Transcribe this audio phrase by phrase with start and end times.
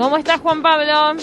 [0.00, 1.22] ¿Cómo estás, Juan Pablo?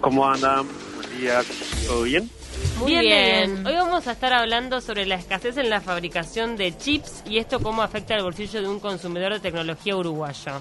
[0.00, 0.66] ¿Cómo andan?
[0.96, 1.42] Buen día,
[1.86, 2.30] ¿todo bien?
[2.78, 3.54] Muy Bien, bien.
[3.56, 3.66] bien.
[3.66, 7.60] Hoy vamos a estar hablando sobre la escasez en la fabricación de chips y esto
[7.60, 10.52] cómo afecta al bolsillo de un consumidor de tecnología uruguayo.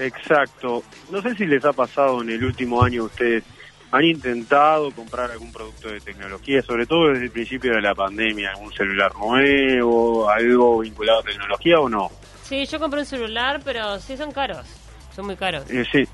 [0.00, 0.82] Exacto.
[1.08, 3.44] No sé si les ha pasado en el último año ustedes
[3.92, 8.50] han intentado comprar algún producto de tecnología, sobre todo desde el principio de la pandemia,
[8.56, 12.10] algún celular nuevo, algo vinculado a tecnología o no.
[12.42, 14.66] Sí, yo compré un celular, pero sí son caros.
[15.14, 15.70] Son muy caros.
[15.70, 16.08] Eh, sí.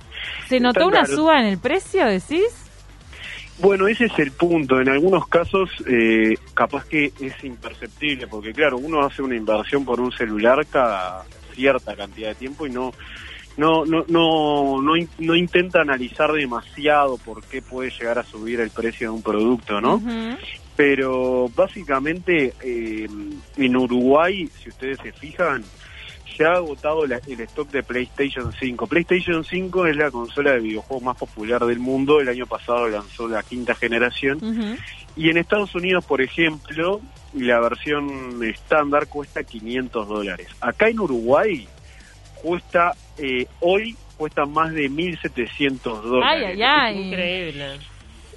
[0.48, 1.16] ¿Se notó una caros.
[1.16, 2.68] suba en el precio, decís?
[3.58, 4.80] Bueno, ese es el punto.
[4.80, 10.00] En algunos casos, eh, capaz que es imperceptible, porque claro, uno hace una inversión por
[10.00, 12.92] un celular cada cierta cantidad de tiempo y no
[13.56, 18.70] no no no no, no intenta analizar demasiado por qué puede llegar a subir el
[18.70, 20.00] precio de un producto, ¿no?
[20.76, 23.08] Pero básicamente eh,
[23.56, 25.64] en Uruguay, si ustedes se fijan,
[26.36, 28.86] se ha agotado la- el stock de PlayStation 5.
[28.86, 32.20] PlayStation 5 es la consola de videojuegos más popular del mundo.
[32.20, 34.38] El año pasado lanzó la quinta generación.
[35.16, 37.00] Y en Estados Unidos, por ejemplo,
[37.34, 40.48] la versión estándar cuesta 500 dólares.
[40.60, 41.66] Acá en Uruguay
[42.42, 46.46] cuesta, eh, hoy cuesta más de 1.700 Ay, dólares.
[46.54, 47.08] ay, ay.
[47.08, 47.66] Increíble.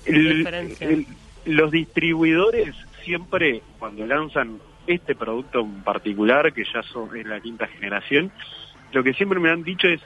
[0.05, 0.87] El- diferencia.
[0.87, 1.05] el-
[1.45, 7.67] los distribuidores siempre, cuando lanzan este producto en particular, que ya son en la quinta
[7.67, 8.31] generación,
[8.91, 10.01] lo que siempre me han dicho es,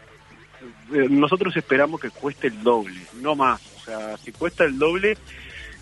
[0.93, 3.61] eh, nosotros esperamos que cueste el doble, no más.
[3.77, 5.17] O sea, si cuesta el doble,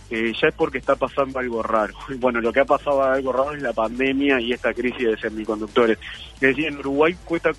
[0.09, 1.93] eh, ya es porque está pasando algo raro.
[2.19, 5.97] Bueno, lo que ha pasado algo raro es la pandemia y esta crisis de semiconductores.
[6.35, 7.51] Es decir, en Uruguay cuesta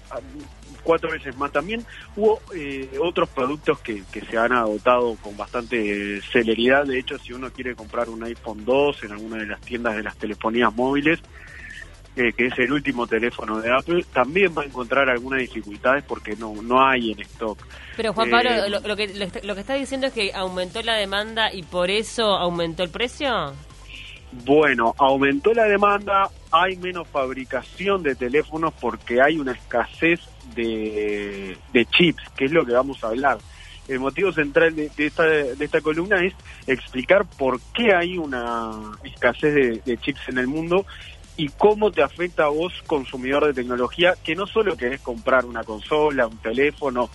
[0.85, 1.51] cuatro veces más.
[1.51, 6.85] También hubo eh, otros productos que, que se han agotado con bastante celeridad.
[6.85, 10.03] De hecho, si uno quiere comprar un iPhone 2 en alguna de las tiendas de
[10.05, 11.19] las telefonías móviles,
[12.17, 16.37] eh, que es el último teléfono de Apple, también va a encontrar algunas dificultades porque
[16.37, 17.59] no, no hay en stock.
[17.97, 20.81] Pero Juan Eh, Pablo, lo, lo que, lo, lo que está diciendo es que aumentó
[20.83, 23.53] la demanda y por eso aumentó el precio.
[24.45, 30.21] Bueno, aumentó la demanda, hay menos fabricación de teléfonos porque hay una escasez
[30.55, 33.39] de, de chips, que es lo que vamos a hablar.
[33.87, 36.35] El motivo central de, de esta, de esta columna es
[36.67, 38.71] explicar por qué hay una
[39.03, 40.87] escasez de, de chips en el mundo
[41.37, 45.65] y cómo te afecta a vos, consumidor de tecnología, que no solo querés comprar una
[45.65, 47.11] consola, un teléfono,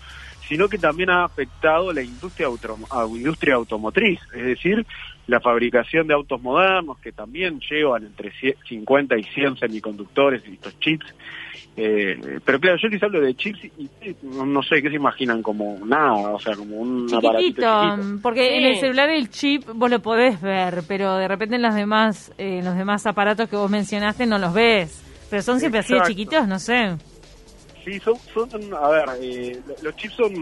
[0.50, 4.86] sino que también ha afectado la industria, auto, a- industria automotriz, es decir,
[5.28, 10.54] la fabricación de autos modernos que también llevan entre cie- 50 y 100 semiconductores y
[10.54, 11.06] estos chips.
[11.78, 13.72] Eh, pero claro, yo les hablo de chips y,
[14.02, 17.96] y no, no sé qué se imaginan como nada, o sea, como un aparatito Chiquitito,
[17.96, 18.20] chiquito.
[18.22, 18.54] porque Sí.
[18.56, 22.34] en el celular el chip vos lo podés ver, pero de repente en los demás,
[22.38, 25.06] eh, en los demás aparatos que vos mencionaste no los ves.
[25.30, 26.98] Pero son siempre así de chiquitos, no sé.
[27.84, 30.34] Sí, son, son a ver, eh, lo- los chips son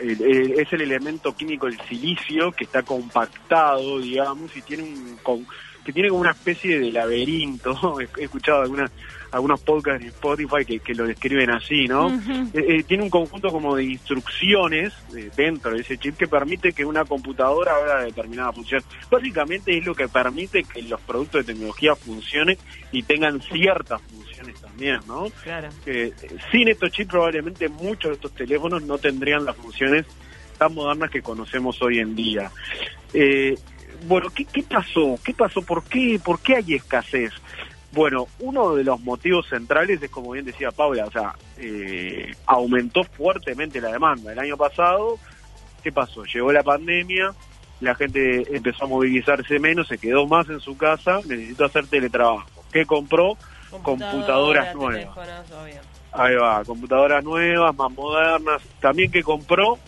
[0.00, 5.18] el- el- es el elemento químico el silicio que está compactado, digamos, y tiene un
[5.22, 5.46] con-
[5.84, 7.72] que tiene como una especie de laberinto.
[8.18, 8.90] He escuchado algunas
[9.34, 12.08] algunos podcasts de Spotify que, que lo describen así, ¿no?
[12.08, 16.72] Eh, eh, tiene un conjunto como de instrucciones eh, dentro de ese chip que permite
[16.72, 18.80] que una computadora haga determinada función.
[19.10, 22.56] Básicamente es lo que permite que los productos de tecnología funcionen
[22.92, 25.26] y tengan ciertas funciones también, ¿no?
[25.42, 25.68] Claro.
[26.52, 30.06] Sin estos chips probablemente muchos de estos teléfonos no tendrían las funciones
[30.58, 32.52] tan modernas que conocemos hoy en día.
[34.06, 35.18] Bueno, ¿qué, qué pasó?
[35.24, 35.60] ¿Qué pasó?
[35.62, 37.32] ¿Por qué, ¿Por qué hay escasez?
[37.94, 43.04] Bueno, uno de los motivos centrales es, como bien decía Paula, o sea, eh, aumentó
[43.04, 44.32] fuertemente la demanda.
[44.32, 45.16] El año pasado,
[45.82, 46.24] ¿qué pasó?
[46.24, 47.32] Llegó la pandemia,
[47.80, 52.48] la gente empezó a movilizarse menos, se quedó más en su casa, necesitó hacer teletrabajo.
[52.72, 53.36] ¿Qué compró?
[53.82, 55.16] Computadoras nuevas.
[56.12, 58.62] Ahí va, computadoras nuevas, más modernas.
[58.80, 59.78] También que compró,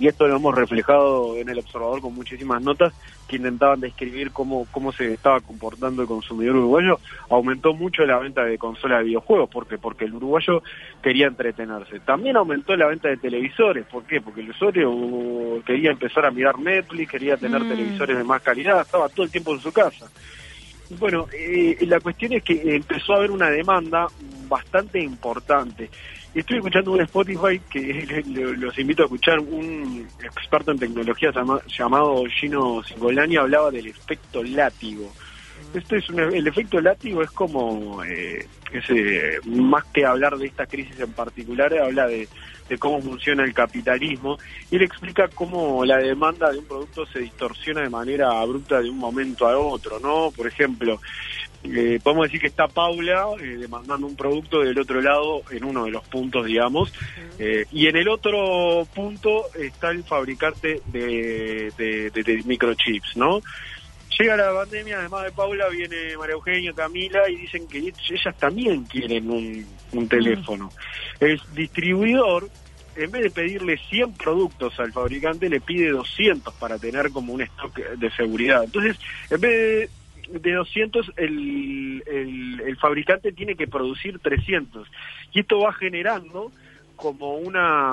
[0.00, 2.92] y esto lo hemos reflejado en el observador con muchísimas notas
[3.28, 7.00] que intentaban describir cómo, cómo se estaba comportando el consumidor uruguayo,
[7.30, 9.50] aumentó mucho la venta de consolas de videojuegos.
[9.50, 9.78] ¿Por qué?
[9.78, 10.62] Porque el uruguayo
[11.02, 12.00] quería entretenerse.
[12.00, 13.86] También aumentó la venta de televisores.
[13.86, 14.20] ¿Por qué?
[14.20, 17.68] Porque el usuario quería empezar a mirar Netflix, quería tener Mm.
[17.68, 20.10] televisores de más calidad, estaba todo el tiempo en su casa.
[20.98, 24.06] Bueno, eh, la cuestión es que empezó a haber una demanda
[24.48, 25.90] bastante importante.
[26.34, 29.38] Estoy escuchando un Spotify que lo- los invito a escuchar.
[29.38, 35.12] Un experto en tecnología llama- llamado Gino Singolani hablaba del efecto látigo.
[35.74, 38.46] Esto es el efecto látigo es como, eh,
[39.44, 42.28] más que hablar de esta crisis en particular, habla de,
[42.78, 44.38] cómo funciona el capitalismo
[44.70, 48.88] y él explica cómo la demanda de un producto se distorsiona de manera abrupta de
[48.88, 50.30] un momento a otro, ¿no?
[50.30, 51.00] Por ejemplo,
[51.64, 55.86] eh, podemos decir que está Paula eh, demandando un producto del otro lado en uno
[55.86, 56.92] de los puntos, digamos,
[57.38, 63.40] eh, y en el otro punto está el fabricante de, de, microchips, ¿no?
[64.18, 68.84] Llega la pandemia, además de Paula, viene María Eugenia, Camila, y dicen que ellas también
[68.84, 70.70] quieren un, teléfono.
[71.18, 72.48] El distribuidor,
[72.96, 77.42] en vez de pedirle 100 productos al fabricante, le pide 200 para tener como un
[77.42, 78.64] stock de seguridad.
[78.64, 78.96] Entonces,
[79.30, 79.90] en vez de
[80.28, 84.88] de 200 el, el, fabricante tiene que producir 300
[85.32, 86.50] y esto va generando
[86.96, 87.92] como una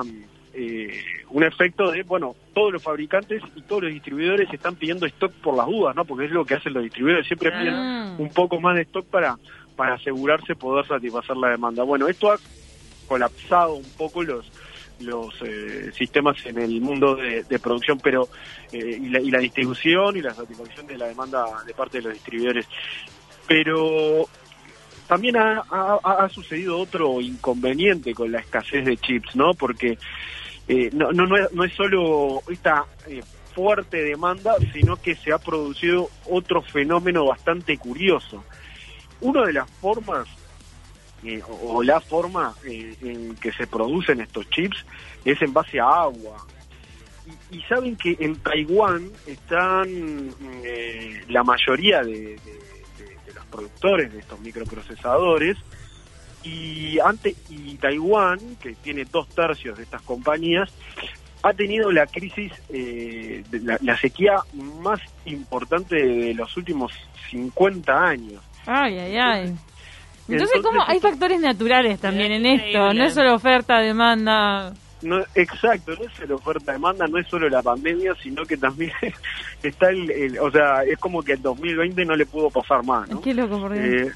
[0.54, 5.32] eh, un efecto de bueno todos los fabricantes y todos los distribuidores están pidiendo stock
[5.32, 7.74] por las dudas no porque es lo que hacen los distribuidores siempre piden
[8.18, 9.38] un poco más de stock para
[9.76, 11.82] para asegurarse poder satisfacer la demanda.
[11.82, 12.38] Bueno esto ha
[13.08, 14.50] colapsado un poco los
[15.00, 18.28] los eh, sistemas en el mundo de, producción pero
[18.72, 22.66] eh, y, la, distribución y la satisfacción de la demanda de parte de los distribuidores.
[23.48, 24.28] Pero
[25.08, 29.98] también ha, sucedido otro inconveniente con la escasez de chips no porque
[30.68, 32.86] eh, no, no, no, es, solo esta
[33.54, 38.44] fuerte demanda sino que se ha producido otro fenómeno bastante curioso
[39.20, 40.28] una de las formas
[41.24, 44.84] eh, o, la forma eh, en que se producen estos chips
[45.24, 46.44] es en base a agua.
[47.50, 52.36] Y, saben que en Taiwán están eh, la mayoría de,
[53.32, 55.56] los productores de estos microprocesadores
[56.42, 60.70] y ante y Taiwán que tiene dos tercios de estas compañías
[61.42, 62.52] ha tenido la crisis
[63.50, 64.36] la, la, sequía
[64.80, 66.92] más importante de los últimos
[67.30, 69.54] 50 años ay ay ay
[70.28, 70.80] entonces, ¿cómo?
[70.86, 74.72] Hay factores naturales también en esto, no es solo oferta, demanda.
[75.02, 78.92] No, exacto, no es solo oferta, demanda, no es solo la pandemia, sino que también
[79.62, 83.20] está el, o sea, es como que el 2020 no le pudo pasar más, ¿no?
[83.20, 84.12] Qué loco, por eh,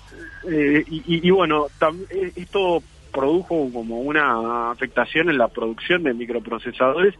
[0.49, 1.67] eh, y, y, bueno,
[2.11, 7.15] eh, esto produjo como una afectación en la producción de microprocesadores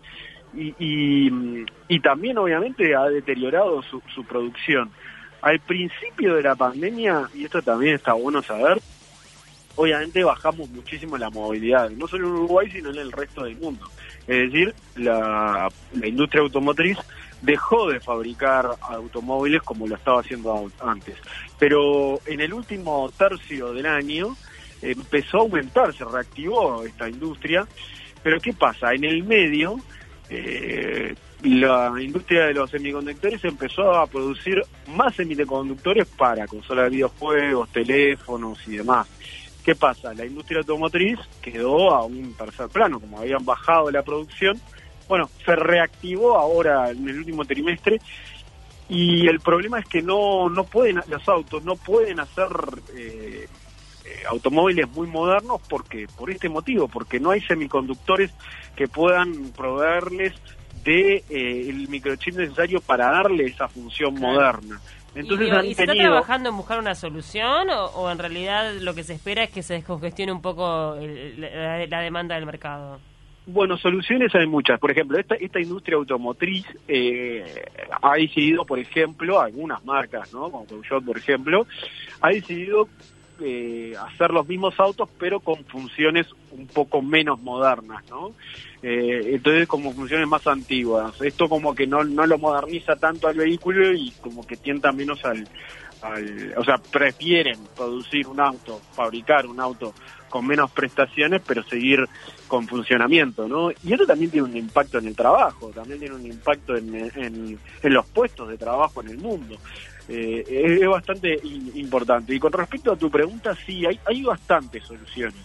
[0.55, 4.91] y, y, y también obviamente ha deteriorado su, su producción.
[5.43, 8.79] Al principio de la pandemia, y esto también está bueno saber,
[9.77, 13.89] obviamente bajamos muchísimo la movilidad, no solo en Uruguay, sino en el resto del mundo.
[14.27, 15.69] Es decir, la,
[16.03, 16.99] industria automotriz
[17.43, 21.17] dejó de fabricar automóviles como lo estaba haciendo antes.
[21.59, 24.37] Pero en el último tercio del año
[24.83, 27.67] empezó a aumentar, se reactivó esta industria.
[28.23, 28.93] Pero ¿qué pasa?
[28.93, 29.77] En el medio,
[30.29, 37.69] eh, la industria de los semiconductores empezó a producir más semiconductores para consolas de videojuegos,
[37.71, 39.07] teléfonos y demás.
[39.67, 40.15] ¿Qué pasa?
[40.15, 44.61] La industria automotriz quedó a un tercer plano, como habían bajado la producción.
[45.09, 47.99] Bueno, se reactivó ahora en el último trimestre
[48.89, 52.47] y el problema es que no, no pueden, los autos no pueden hacer
[52.97, 53.49] eh,
[54.05, 58.31] eh, automóviles muy modernos porque por este motivo, porque no hay semiconductores
[58.77, 60.33] que puedan proveerles
[60.85, 64.81] de eh, el microchip necesario para darle esa función moderna.
[65.17, 69.15] Entonces, ¿Y, se está trabajando en buscar una solución o, en realidad lo que se
[69.15, 70.95] espera es que se descongestione un poco
[71.39, 73.01] la, demanda del mercado?
[73.47, 74.79] Bueno, soluciones hay muchas.
[74.79, 77.65] Por ejemplo, esta, esta industria automotriz eh,
[78.03, 80.51] ha decidido, por ejemplo, algunas marcas, ¿no?
[80.51, 81.67] como Peugeot, por ejemplo,
[82.21, 82.89] ha decidido
[83.41, 88.33] eh, hacer los mismos autos, pero con funciones un poco menos modernas, ¿no?
[88.83, 91.21] Eh, entonces, como funciones más antiguas.
[91.21, 95.25] Esto como que no, no lo moderniza tanto al vehículo y como que tienta menos
[95.25, 95.47] al,
[96.57, 99.95] o sea, prefieren producir un auto, fabricar un auto
[100.29, 102.07] con menos prestaciones, pero seguir
[102.49, 103.71] con funcionamiento, ¿no?
[103.71, 107.59] Y eso también tiene un impacto en el trabajo, también tiene un impacto en, en
[107.83, 109.57] los puestos de trabajo en el mundo.
[110.09, 111.39] Eh, es, bastante
[111.75, 112.35] importante.
[112.35, 115.41] Y con respecto a tu pregunta, sí, hay, hay bastantes soluciones.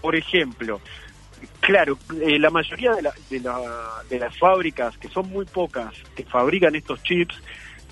[0.00, 0.80] Por ejemplo,
[1.60, 7.02] claro, eh, la mayoría de, de, las fábricas, que son muy pocas, que fabrican estos
[7.02, 7.36] chips,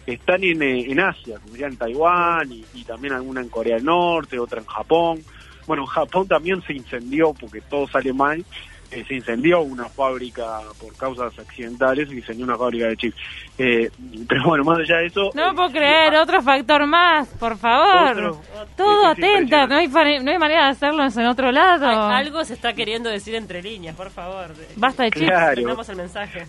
[0.06, 3.76] están en, eh, en Asia, como ya en Taiwán y, y, también alguna en Corea
[3.76, 5.22] del Norte, otra en Japón.
[5.66, 8.42] Bueno, en Japón también se incendió porque todo sale mal
[8.90, 13.16] eh, se incendió una fábrica por causas accidentales, se incendió una fábrica de chips.
[13.58, 13.90] Eh,
[14.28, 15.30] pero bueno, más allá de eso...
[15.34, 18.38] No puedo creer, otro factor más, por favor.
[18.76, 21.86] Todo atenta, no hay, no hay manera de hacerlo en otro lado.
[21.86, 24.54] algo se está queriendo decir entre líneas, por favor.
[24.76, 25.26] Basta de chips.
[25.26, 25.82] Claro.
[25.88, 26.46] el mensaje.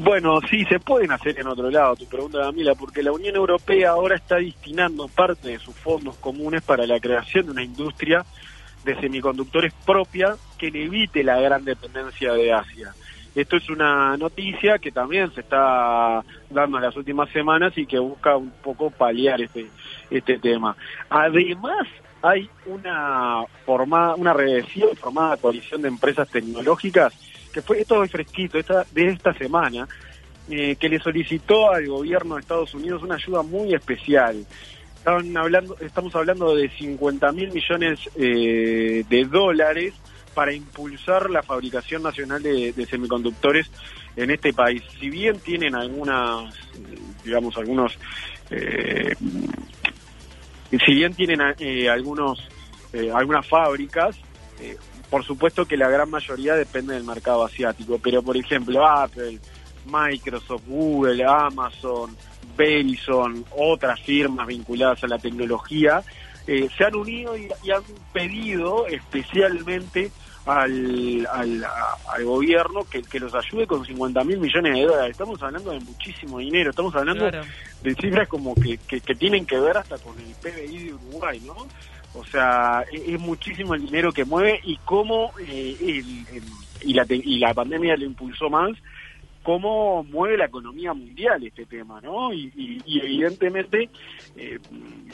[0.00, 3.90] Bueno, sí, se pueden hacer en otro lado, tu pregunta, Camila, porque la Unión Europea
[3.90, 8.24] ahora está destinando parte de sus fondos comunes para la creación de una industria
[8.84, 12.94] de semiconductores propia que le evite la gran dependencia de Asia.
[13.34, 17.98] Esto es una noticia que también se está dando en las últimas semanas y que
[17.98, 19.66] busca un poco paliar este,
[20.10, 20.76] este tema.
[21.08, 21.86] Además,
[22.22, 27.14] hay una formada, una recién formada coalición de empresas tecnológicas
[27.52, 29.88] que fue esto es fresquito, esta, de esta semana,
[30.50, 34.44] eh, que le solicitó al gobierno de Estados Unidos una ayuda muy especial.
[35.08, 39.94] Estaban hablando, estamos hablando de 50 mil millones eh, de dólares
[40.34, 43.70] para impulsar la fabricación nacional de, semiconductores
[44.16, 44.82] en este país.
[45.00, 46.54] Si bien tienen algunas,
[47.24, 47.98] digamos, algunos,
[48.50, 49.14] eh,
[50.84, 52.46] si bien tienen algunos,
[53.14, 54.14] algunas fábricas,
[55.08, 59.38] por supuesto que la gran mayoría depende del mercado asiático, pero por ejemplo Apple,
[59.90, 62.16] Microsoft, Google, Amazon,
[62.56, 66.02] Verizon, otras firmas vinculadas a la tecnología,
[66.46, 70.10] eh, se han unido y, han pedido especialmente
[70.46, 75.10] al, al, gobierno que, que, los ayude con 50 mil millones de dólares.
[75.10, 79.58] Estamos hablando de muchísimo dinero, estamos hablando de cifras como que, que, que, tienen que
[79.60, 81.54] ver hasta con el PBI de Uruguay, ¿no?
[82.14, 86.02] O sea, e-, es, muchísimo el dinero que mueve y cómo eh,
[86.82, 88.70] y, la, y la pandemia lo impulsó más,
[89.48, 92.34] cómo mueve la economía mundial este tema, ¿no?
[92.34, 93.88] Y, evidentemente,
[94.36, 94.58] eh,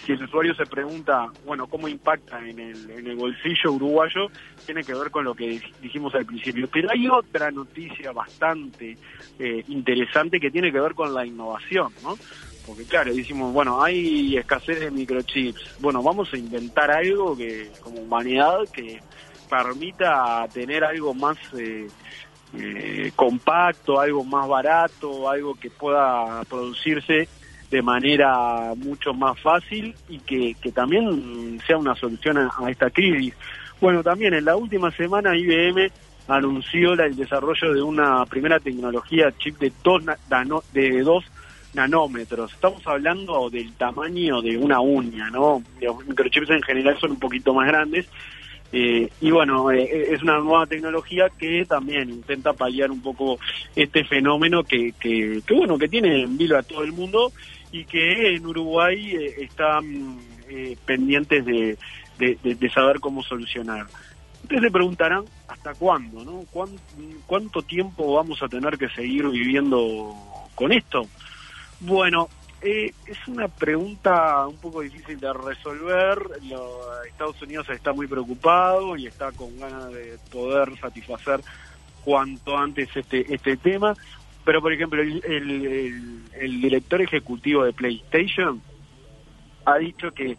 [0.04, 4.26] si el usuario se pregunta, bueno, ¿cómo impacta en el, en el bolsillo uruguayo?
[4.66, 6.66] Tiene que ver con lo que dijimos al principio.
[6.66, 8.98] Pero hay otra noticia bastante
[9.38, 12.18] eh, interesante que tiene que ver con la innovación, ¿no?
[12.66, 18.00] porque claro, decimos, bueno, hay escasez de microchips, bueno, vamos a inventar algo que como
[18.00, 19.00] humanidad que
[19.48, 21.86] permita tener algo más eh,
[22.58, 27.28] eh, compacto, algo más barato, algo que pueda producirse
[27.70, 33.34] de manera mucho más fácil y que, también sea una solución a, esta crisis.
[33.80, 35.90] Bueno, también en la última semana IBM
[36.28, 40.04] anunció el desarrollo de una primera tecnología chip de dos,
[40.72, 41.24] de dos
[41.74, 42.52] nanómetros.
[42.52, 45.62] Estamos hablando del tamaño de una uña, ¿no?
[45.80, 48.08] Los microchips en general son un poquito más grandes.
[48.76, 53.38] Eh, y bueno, eh, eh, es una nueva tecnología que también intenta paliar un poco
[53.76, 57.32] este fenómeno que, que, bueno, que tiene en vilo a todo el mundo
[57.70, 60.18] y que en Uruguay están
[60.84, 61.78] pendientes de,
[62.18, 63.86] de, saber cómo solucionar.
[64.42, 66.44] Ustedes se preguntarán hasta cuándo, ¿no?
[67.26, 70.14] ¿Cuánto tiempo vamos a tener que seguir viviendo
[70.56, 71.06] con esto?
[71.78, 72.28] Bueno,
[72.64, 76.18] eh, es una pregunta un poco difícil de resolver.
[77.06, 81.40] Estados Unidos está muy preocupado y está con ganas de poder satisfacer
[82.04, 83.94] cuanto antes este este tema.
[84.44, 88.60] Pero, por ejemplo, el, director ejecutivo de PlayStation
[89.64, 90.36] ha dicho que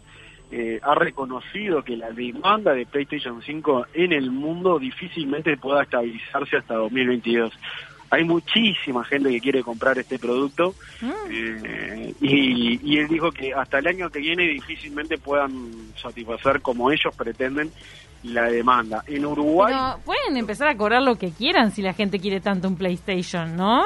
[0.50, 6.56] eh, ha reconocido que la demanda de PlayStation 5 en el mundo difícilmente pueda estabilizarse
[6.56, 7.52] hasta 2022
[8.16, 11.10] hay muchísima gente que quiere comprar este producto mm.
[11.30, 17.14] eh, y, él dijo que hasta el año que viene difícilmente puedan satisfacer como ellos
[17.14, 17.70] pretenden
[18.22, 19.04] la demanda.
[19.06, 19.74] En Uruguay...
[20.04, 23.84] pueden empezar a cobrar lo que quieran si la gente quiere tanto un PlayStation, ¿no?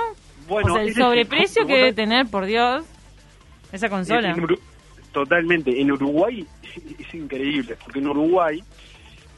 [0.49, 2.85] Bueno, o sea, el sobreprecio que debe tener, por Dios,
[3.73, 4.35] esa consola.
[5.13, 5.81] totalmente.
[5.81, 6.47] En Uruguay
[6.99, 8.63] es increíble, porque en Uruguay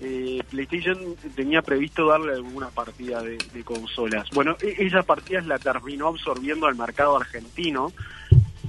[0.04, 4.28] eh, PlayStation tenía previsto darle alguna partida de, consolas.
[4.30, 7.92] Bueno, e, esa partida la terminó absorbiendo al mercado argentino.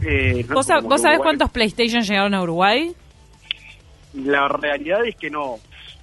[0.05, 2.93] Eh, ¿Vos, sabés cuántos PlayStation llegaron a Uruguay?
[4.13, 5.57] La realidad es que no.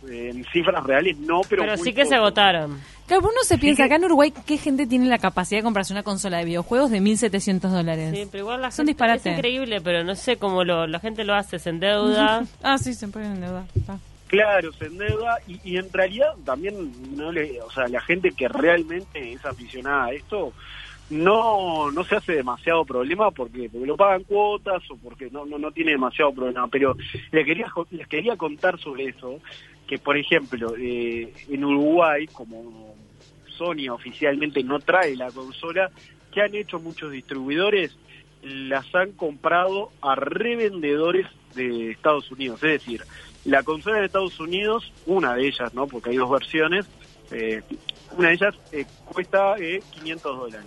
[0.08, 1.62] en cifras reales no, pero.
[1.62, 2.80] Pero sí que se agotaron.
[3.06, 6.04] Claro, uno se piensa, acá en Uruguay, ¿qué gente tiene la capacidad de comprarse una
[6.04, 8.14] consola de videojuegos de 1.700 dólares?
[8.16, 11.34] Sí, pero igual la Son Es increíble, pero no sé cómo lo, la gente lo
[11.34, 12.44] hace, se endeuda.
[12.62, 13.66] ah, sí, se ponen en deuda.
[14.30, 18.46] Claro, se endeuda y, y, en realidad también, no le, o sea, la gente que
[18.46, 20.52] realmente es aficionada a esto
[21.10, 25.58] no no se hace demasiado problema porque, porque lo pagan cuotas o porque no no,
[25.58, 26.68] no tiene demasiado problema.
[26.68, 26.96] Pero
[27.32, 29.40] les quería, les quería contar sobre eso,
[29.88, 32.94] que por ejemplo, eh, en Uruguay, como
[33.48, 35.90] Sony oficialmente no trae la consola,
[36.32, 37.98] que han hecho muchos distribuidores,
[38.44, 42.62] las han comprado a revendedores de Estados Unidos.
[42.62, 43.02] Es decir,
[43.44, 45.86] la consola de Estados Unidos, una de ellas, ¿no?
[45.86, 46.86] Porque hay dos versiones,
[47.30, 47.62] eh,
[48.16, 50.66] una de ellas eh, cuesta 500 eh, dólares.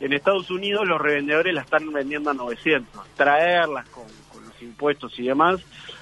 [0.00, 3.06] En Estados Unidos los revendedores la están vendiendo a 900.
[3.16, 4.04] Traerlas con,
[4.44, 5.60] los impuestos y demás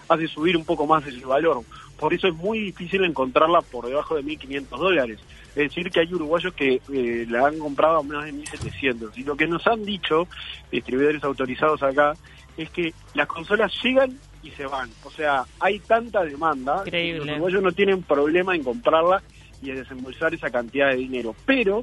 [0.08, 1.62] hace subir un poco más el valor.
[1.98, 5.20] por eso es muy difícil encontrarla por debajo de 1.500 dólares.
[5.50, 9.12] Es decir, que hay uruguayos que eh, la han comprado a más de 1.700.
[9.16, 10.26] Y lo que nos han dicho
[10.70, 12.14] distribuidores autorizados acá
[12.56, 14.90] es que las consolas llegan y se van.
[15.04, 19.22] O sea, hay tanta demanda que los uruguayos no tienen problema en comprarla
[19.62, 21.34] y en desembolsar esa cantidad de dinero.
[21.46, 21.82] Pero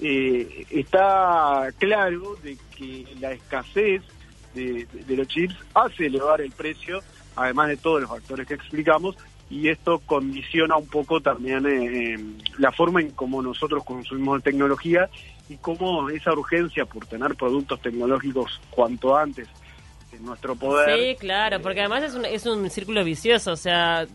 [0.00, 4.02] eh, está claro de que la escasez
[4.54, 7.00] de, los chips hace elevar el precio,
[7.34, 9.16] además de todos los factores que explicamos,
[9.48, 12.18] y esto condiciona un poco también eh,
[12.58, 15.08] la forma en cómo nosotros consumimos tecnología
[15.48, 19.48] y cómo esa urgencia por tener productos tecnológicos cuanto antes
[20.16, 20.98] en nuestro poder.
[20.98, 24.06] Sí, claro, porque además es un, es un círculo vicioso, o sea,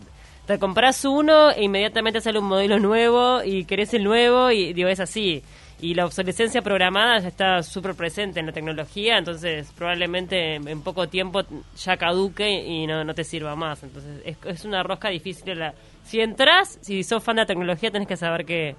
[0.46, 4.90] te compras uno e inmediatamente sale un modelo nuevo y querés el nuevo y digo,
[4.90, 5.44] es así
[5.82, 11.10] y la obsolescencia programada ya está súper presente en la tecnología, entonces probablemente en poco
[11.10, 11.42] tiempo
[11.76, 13.82] ya caduque y no, no te sirva más.
[13.82, 15.58] Entonces es, es una rosca difícil.
[15.58, 18.76] La, si entras, si sos fan de la tecnología, tenés que saber que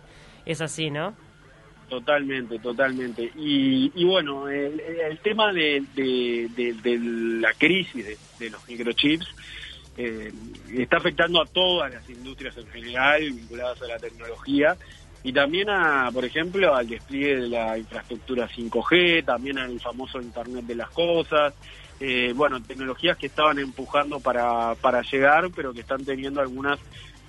[0.46, 1.14] es así, ¿no?
[1.92, 3.30] Totalmente, totalmente.
[3.36, 5.84] Y, y bueno, el, tema de,
[7.38, 9.26] la crisis de, los microchips
[9.98, 10.32] eh,
[10.72, 14.74] está afectando a todas las industrias en general vinculadas a la tecnología
[15.22, 20.64] y también a, por ejemplo, al despliegue de la infraestructura 5G, también al famoso Internet
[20.64, 21.52] de las Cosas,
[22.00, 26.78] eh, bueno, tecnologías que estaban empujando para llegar, pero que están teniendo algunas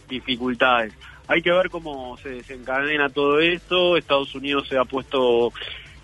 [0.08, 0.94] dificultades.
[1.28, 5.54] Hay que ver cómo se desencadena todo esto, Estados Unidos se ha puesto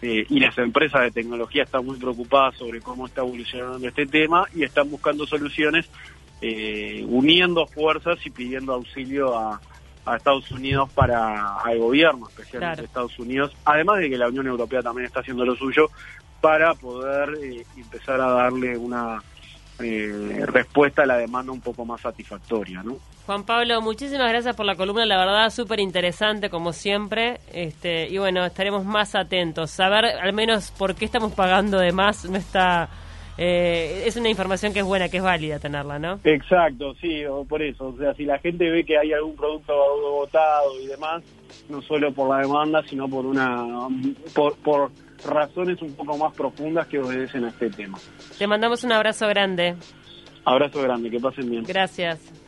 [0.01, 4.45] eh, y las empresas de tecnología están muy preocupadas sobre cómo está evolucionando este tema
[4.55, 5.89] y están buscando soluciones
[6.41, 9.59] eh, uniendo fuerzas y pidiendo auxilio a,
[10.05, 14.81] a Estados Unidos para al gobierno, especialmente Estados Unidos, además de que la Unión Europea
[14.81, 15.89] también está haciendo lo suyo
[16.39, 19.21] para poder eh, empezar a darle una
[19.81, 22.97] eh, respuesta a la demanda un poco más satisfactoria, ¿no?
[23.25, 28.17] Juan Pablo, muchísimas gracias por la columna, la verdad súper interesante como siempre, este y
[28.17, 32.89] bueno, estaremos más atentos, saber al menos por qué estamos pagando de más no está
[33.41, 36.19] eh, es una información que es buena, que es válida tenerla, ¿no?
[36.25, 37.87] Exacto, sí, por eso.
[37.87, 39.73] O sea, si la gente ve que hay algún producto
[40.11, 41.23] votado y demás,
[41.69, 43.87] no solo por la demanda, sino por una
[44.35, 44.91] por, por
[45.25, 47.97] razones un poco más profundas que obedecen a este tema.
[48.37, 49.75] Te mandamos un abrazo grande.
[50.45, 51.63] Abrazo grande, que pasen bien.
[51.63, 52.38] Gracias.